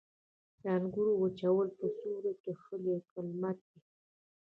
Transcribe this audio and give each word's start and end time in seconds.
د 0.61 0.63
انګورو 0.77 1.13
وچول 1.21 1.67
په 1.77 1.85
سیوري 1.97 2.33
کې 2.43 2.51
ښه 2.61 2.75
دي 2.83 2.97
که 3.09 3.19
لمر 3.27 3.55
کې؟ 3.67 3.79